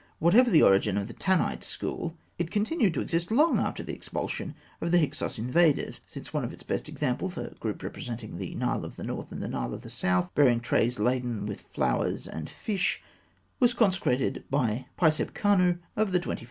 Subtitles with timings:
[0.17, 4.55] Whatever the origin of the Tanite School, it continued to exist long after the expulsion
[4.81, 8.83] of the Hyksos invaders, since one of its best examples, a group representing the Nile
[8.83, 12.49] of the North and the Nile of the South, bearing trays laden with flowers and
[12.49, 13.03] fish,
[13.59, 15.79] was consecrated by Pisebkhanû of the Twenty
[16.17, 16.39] first Dynasty.